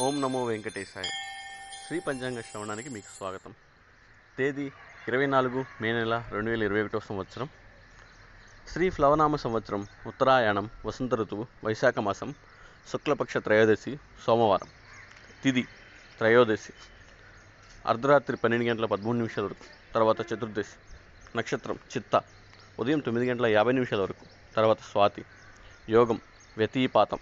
[0.00, 1.04] ఓం నమో వెంకటేశాయ.
[1.86, 3.54] శ్రీ పంచాంగ శ్రవణానికి మీకు స్వాగతం.
[4.38, 4.72] తేదీ
[5.08, 7.48] ఇరవై నాలుగు మే నెల రెండు వేల ఇరవై ఒకటో సంవత్సరం.
[8.72, 12.34] శ్రీ ప్లవనామ సంవత్సరం ఉత్తరాయణం వసంత ఋతువు వైశాఖ మాసం
[12.92, 14.68] శుక్లపక్ష త్రయోదశి సోమవారం.
[15.44, 15.62] తిది
[16.18, 16.72] త్రయోదశి.
[17.86, 20.76] అర్ధరాత్రి పన్నెండు గంటల పదమూడు నిమిషాల వరకు తర్వాత చతుర్దశి.
[21.38, 22.22] నక్షత్రం చిత్త.
[22.80, 25.24] ఉదయం తొమ్మిది గంటల యాభై నిమిషాల వరకు తర్వాత స్వాతి.
[25.88, 26.20] యోగం
[26.56, 27.18] వ్యతీపాతం.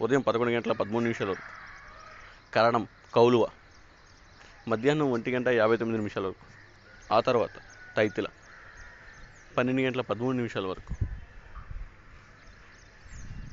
[0.00, 1.67] ఉదయం పదకొండు గంటల పదమూడు నిమిషాల వరకు.
[2.54, 3.48] కరణం కౌలువ.
[4.68, 6.46] మధ్యాహ్నం ఒంటి గంట యాభై తొమ్మిది నిమిషాల వరకు.
[7.14, 7.50] ఆ తర్వాత
[7.96, 8.26] తైతిల.
[9.56, 10.94] పన్నెండు గంటల పదమూడు నిమిషాల వరకు.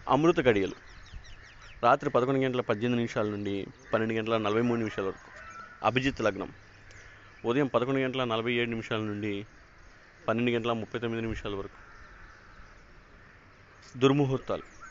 [0.09, 0.73] అమృత గడియలు.
[1.83, 5.31] రాత్రి పదకొండు గంటల పద్దెనిమిది నిమిషాల నుండి పన్నెండు గంటల నలభై మూడు నిమిషాల వరకు.
[5.85, 6.53] అభిజిత్ లగ్నం.
[7.45, 9.45] ఉదయం పదకొండు గంటల నలభై ఏడు నిమిషాల నుండి
[10.27, 11.85] పన్నెండు గంటల ముప్పై తొమ్మిది నిమిషాల వరకు.
[13.99, 14.84] దుర్ముహూర్తాలు.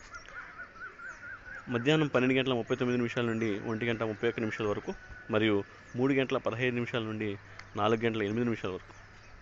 [1.68, 4.94] మధ్యాహ్నం పన్నెండు గంటల ముప్పై తొమ్మిది నిమిషాల నుండి ఒంటి గంట ముప్పై ఒక్క నిమిషాల వరకు
[5.30, 5.64] మరియు
[5.96, 7.38] మూడు గంటల పదహైదు నిమిషాల నుండి
[7.76, 8.94] నాలుగు గంటల ఎనిమిది నిమిషాల వరకు.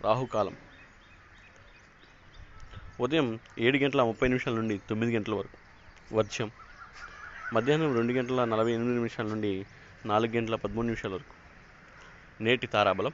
[0.05, 0.56] రాహుకాలం.
[3.00, 5.56] ఉదయం ఏడు గంటల ముప్పై నిమిషాల నుండి తొమ్మిది గంటల వరకు.
[6.14, 6.50] వర్షం
[7.52, 9.66] మధ్యాహ్నం రెండు గంటల నలభై ఎనిమిది నిమిషాల నుండి
[10.06, 11.34] నాలుగు గంటల పదమూడు నిమిషాల వరకు.
[12.42, 13.12] నేటి తారాబలం.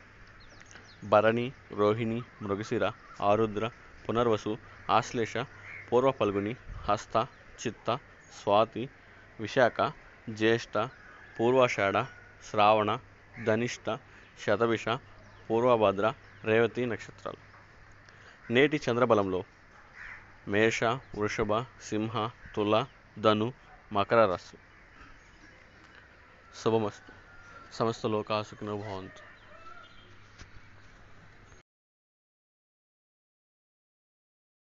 [1.04, 2.90] భరణి రోహిణి మృగశిర
[3.20, 3.70] ఆరుద్ర
[4.08, 4.58] పునర్వసు
[4.90, 5.36] ఆశ్లేష
[5.92, 6.56] పూర్వ పల్గుని
[6.88, 7.26] హస్త
[7.66, 7.98] చిత్త
[8.42, 8.88] స్వాతి
[9.40, 9.92] విశాఖ
[10.30, 10.88] జ్యేష్ఠ
[11.40, 12.02] పూర్వాషాఢ
[12.50, 12.98] శ్రావణ
[13.44, 13.98] ధనిష్ట
[14.40, 14.88] శతభిష
[15.50, 16.14] పూర్వభద్ర
[16.44, 17.48] రేవతి నక్షత్రాలు.
[18.52, 19.44] నేటి చంద్రబలంలో
[20.48, 22.86] మేష వృషభ సింహ తుల
[23.18, 23.52] ధను
[23.92, 24.56] మకర రాశి.
[26.64, 27.12] శుభమస్తు.
[27.76, 29.37] సమస్త లోకా భవంతు.